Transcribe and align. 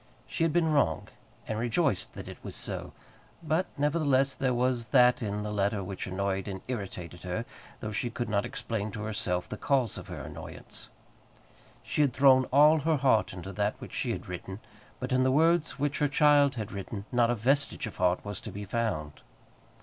She 0.25 0.41
had 0.43 0.51
been 0.51 0.71
wrong, 0.71 1.09
and 1.47 1.59
rejoiced 1.59 2.15
that 2.15 2.27
it 2.27 2.39
was 2.43 2.55
so. 2.55 2.91
But 3.43 3.67
nevertheless 3.77 4.33
there 4.33 4.51
was 4.51 4.87
that 4.87 5.21
in 5.21 5.43
the 5.43 5.51
letter 5.51 5.83
which 5.83 6.07
annoyed 6.07 6.47
and 6.47 6.61
irritated 6.67 7.21
her, 7.21 7.45
though 7.81 7.91
she 7.91 8.09
could 8.09 8.27
not 8.27 8.43
explain 8.43 8.89
to 8.93 9.03
herself 9.03 9.47
the 9.47 9.57
cause 9.57 9.99
of 9.99 10.07
her 10.07 10.21
annoyance. 10.23 10.89
She 11.83 12.01
had 12.01 12.13
thrown 12.13 12.45
all 12.45 12.79
her 12.79 12.97
heart 12.97 13.31
into 13.31 13.53
that 13.53 13.75
which 13.79 13.93
she 13.93 14.09
had 14.09 14.27
written, 14.27 14.59
but 14.99 15.11
in 15.11 15.21
the 15.21 15.29
words 15.31 15.77
which 15.77 15.99
her 15.99 16.07
child 16.07 16.55
had 16.55 16.71
written 16.71 17.05
not 17.11 17.29
a 17.29 17.35
vestige 17.35 17.85
of 17.85 17.97
heart 17.97 18.25
was 18.25 18.41
to 18.41 18.51
be 18.51 18.65
found. 18.65 19.21